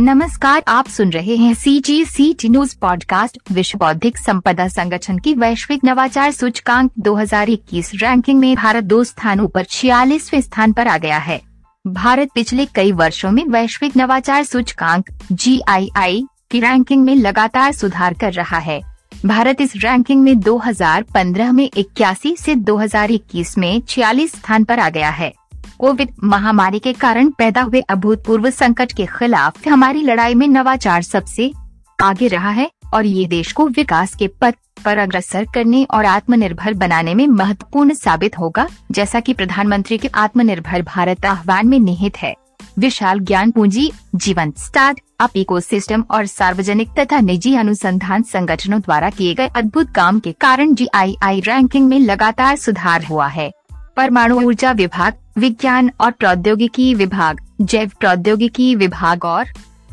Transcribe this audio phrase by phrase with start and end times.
[0.00, 5.18] नमस्कार, आप सुन रहे हैं C G C T news podcast विश्व बौद्धिक संपदा संगठन
[5.18, 10.98] की वैश्विक नवाचार सूचकांक 2021 रैंकिंग में भारत दो स्थानों पर छियालीसवें स्थान पर आ
[10.98, 11.42] गया है।
[11.86, 18.32] भारत पिछले कई वर्षों में वैश्विक नवाचार सूचकांक जीआईआई की रैंकिंग में लगातार सुधार कर
[18.32, 18.80] रहा है।
[19.26, 25.10] भारत इस रैंकिंग में 2015 में इक्यासी से 2021 में छियालीस स्थान पर आ गया
[25.10, 25.32] है।
[25.78, 31.50] कोविड महामारी के कारण पैदा हुए अभूतपूर्व संकट के खिलाफ हमारी लड़ाई में नवाचार सबसे
[31.98, 36.74] आगे रहा है और ये देश को विकास के पथ पर अग्रसर करने और आत्मनिर्भर
[36.74, 42.34] बनाने में महत्वपूर्ण साबित होगा, जैसा कि प्रधानमंत्री के आत्मनिर्भर भारत आह्वान में निहित है।
[42.78, 49.34] विशाल ज्ञान पूंजी जीवन स्टार्ट अप इकोसिस्टम और सार्वजनिक तथा निजी अनुसंधान संगठनों द्वारा किए
[49.34, 53.50] गए अद्भुत काम के कारण जीआईआई रैंकिंग में लगातार सुधार हुआ है।
[53.96, 59.46] परमाणु ऊर्जा विभाग विज्ञान और प्रौद्योगिकी विभाग, जैव प्रौद्योगिकी विभाग और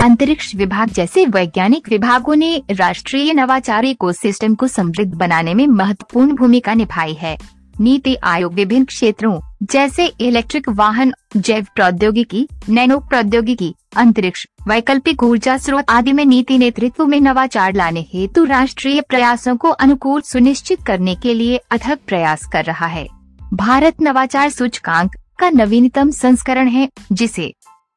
[0.00, 6.74] अंतरिक्ष विभाग जैसे वैज्ञानिक विभागों ने राष्ट्रीय नवाचार इकोसिस्टम को समृद्ध बनाने में महत्वपूर्ण भूमिका
[6.74, 7.36] निभाई है।
[7.80, 15.84] नीति आयोग विभिन्न क्षेत्रों, जैसे इलेक्ट्रिक वाहन, जैव प्रौद्योगिकी, नैनो प्रौद्योगिकी, अंतरिक्ष, वैकल्पिक ऊर्जा स्रोत
[15.88, 21.34] आदि में नीति नेतृत्व में नवाचार लाने हेतु राष्ट्रीय प्रयासों को अनुकूल सुनिश्चित करने के
[21.34, 23.08] लिए अथक प्रयास कर रहा है।
[23.52, 27.52] भारत नवाचार सूचकांक का नवीनतम संस्करण है, जिसे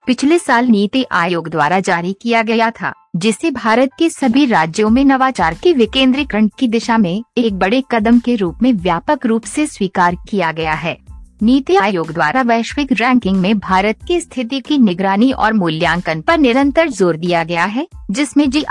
[0.08, 5.04] पिछले साल नीति आयोग द्वारा जारी किया गया था जिसे भारत के सभी राज्यों में
[5.06, 9.66] नवाचार के विकेंद्रीकरण की दिशा में एक बड़े कदम के रूप में व्यापक रूप से
[9.68, 10.98] स्वीकार किया गया है।
[11.42, 16.90] नीति आयोग द्वारा वैश्विक रैंकिंग में भारत की स्थिति की निगरानी और मूल्यांकन पर निरंतर
[16.90, 18.64] ज़ोर दिया गया है, जिसमें जी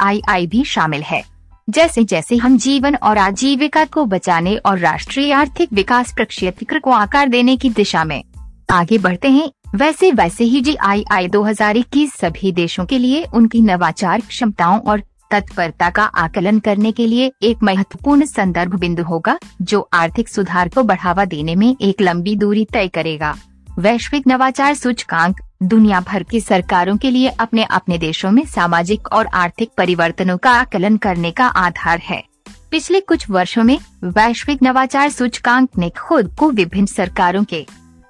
[0.46, 1.22] भी शामिल है।
[1.68, 7.28] जैसे जैसे हम जीवन और आजीविका को बचाने और राष्ट्रीय आर्थिक विकास प्रक्षेत्र को आकार
[7.28, 8.22] देने की दिशा में
[8.72, 12.98] आगे बढ़ते हैं। वैसे वैसे ही जी आई आई दो हज़ार इक्कीस सभी देशों के
[12.98, 19.02] लिए उनकी नवाचार क्षमताओं और तत्परता का आकलन करने के लिए एक महत्वपूर्ण संदर्भ बिंदु
[19.02, 23.34] होगा, जो आर्थिक सुधार को बढ़ावा देने में एक लंबी दूरी तय करेगा।
[23.68, 29.26] वैश्विक नवाचार सूचकांक, दुनिया भर की सरकारों के लिए अपने अपने देशों में सामाजिक और
[29.26, 32.22] आर्थिक परिवर्तनों का आकलन करने का आधार है।
[32.70, 37.64] पिछले कुछ वर्षों में वैश्विक नवाचार सूचकांक ने खुद को विभिन्न सरकारों के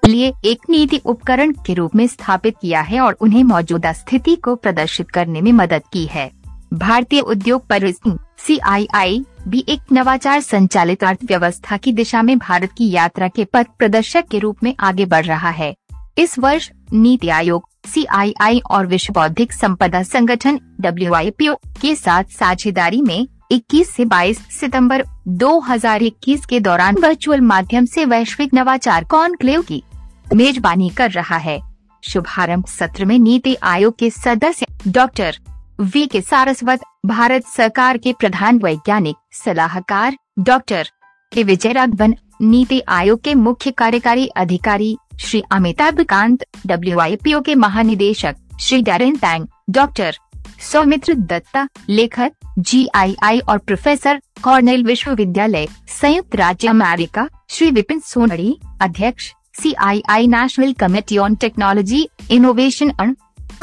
[0.08, 4.54] लिए एक नीति उपकरण के रूप में स्थापित किया है और उन्हें मौजूदा स्थिति को
[4.56, 6.30] प्रदर्शित करने में मदद की है।
[6.74, 12.70] भारतीय उद्योग परिसंघ सी आई आई भी एक नवाचार संचालित अर्थव्यवस्था की दिशा में भारत
[12.78, 15.74] की यात्रा के पथ प्रदर्शक के रूप में आगे बढ़ रहा है।
[16.18, 22.24] इस वर्ष, नीति आयोग सी आई आई और विश्व बौद्धिक संपदा संगठन WIPO के साथ
[22.24, 29.62] साझेदारी में 21 से 22 सितंबर 2021 के दौरान वर्चुअल माध्यम से वैश्विक नवाचार कॉन्क्लेव
[29.62, 29.82] की।
[30.34, 31.60] मेजबानी कर रहा है।
[32.02, 35.36] शुभारंभ सत्र में नीति आयोग के सदस्य डॉक्टर
[35.80, 40.88] वी के सारस्वत, भारत सरकार के प्रधान वैज्ञानिक, सलाहकार डॉक्टर
[41.32, 48.36] के विजय राघवन नीति आयोग के मुख्य कार्यकारी अधिकारी श्री अमिताभ कांत डब्ल्यू के महानिदेशक
[48.60, 50.16] Shri Daren Tang doctor
[50.60, 55.66] Saumitra Datta, लेखक जीआईआई और प्रोफेसर कॉर्नेल विश्वविद्यालय,
[56.00, 63.16] संयुक्त राज्य अमेरिका श्री विपिन सोनड़ी, अध्यक्ष CII national committee on technology innovation and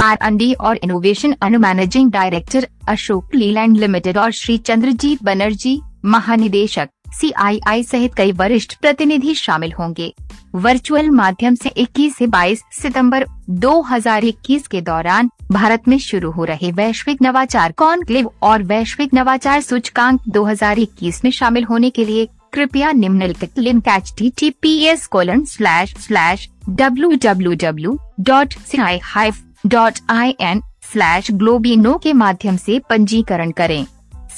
[0.04, 6.90] R N और innovation Anu managing director Ashok Leyland limited और श्री चंद्रजीत बनर्जी महानिदेशक
[7.22, 10.14] CII सहित कई वरिष्ठ प्रतिनिधि शामिल होंगे।
[10.56, 13.26] वर्चुअल माध्यम से 21 से 22 सितंबर
[13.64, 20.22] 2021 के दौरान भारत में शुरू हो रहे वैश्विक नवाचार कॉन्क्लेव और वैश्विक नवाचार सूचकांक
[20.38, 25.44] 2021 में शामिल होने के लिए कृपया निम्नलिखित link H T T P S colon
[25.46, 29.32] slash slash W W W dot C
[29.68, 30.62] dot I N
[30.92, 33.86] slash globino के माध्यम से पंजीकरण करें।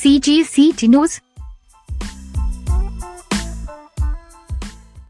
[0.01, 1.19] सी जी सी टी न्यूज़